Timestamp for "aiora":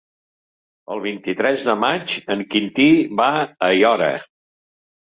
3.73-4.13